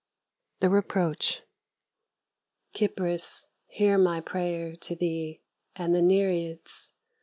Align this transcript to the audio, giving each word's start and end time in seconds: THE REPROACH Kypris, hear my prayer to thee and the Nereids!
THE 0.61 0.69
REPROACH 0.71 1.43
Kypris, 2.73 3.45
hear 3.67 3.99
my 3.99 4.19
prayer 4.19 4.75
to 4.77 4.95
thee 4.95 5.43
and 5.75 5.93
the 5.93 6.01
Nereids! 6.01 6.93